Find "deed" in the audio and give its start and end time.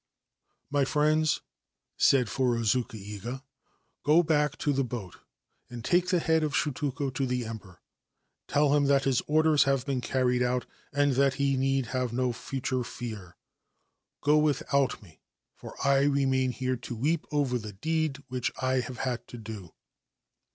17.73-18.17